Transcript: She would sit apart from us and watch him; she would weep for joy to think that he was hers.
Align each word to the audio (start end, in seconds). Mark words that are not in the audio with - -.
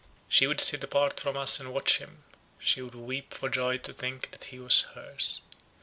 She 0.27 0.47
would 0.47 0.59
sit 0.59 0.83
apart 0.83 1.19
from 1.19 1.37
us 1.37 1.59
and 1.59 1.71
watch 1.71 1.99
him; 1.99 2.23
she 2.57 2.81
would 2.81 2.95
weep 2.95 3.35
for 3.35 3.49
joy 3.49 3.77
to 3.77 3.93
think 3.93 4.31
that 4.31 4.45
he 4.45 4.57
was 4.57 4.81
hers. 4.95 5.41